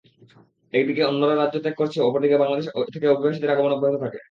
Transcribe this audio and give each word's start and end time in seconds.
একদিকে 0.73 1.01
অন্যরা 1.03 1.35
রাজ্য 1.35 1.55
ত্যাগ 1.63 1.75
করেছে, 1.79 1.99
অপরদিকে 2.01 2.41
বাংলাদেশ 2.43 2.65
থেকে 2.93 3.07
অভিবাসীদের 3.07 3.53
আগমন 3.53 3.71
অব্যাহত 3.73 3.95
থাকে। 4.03 4.17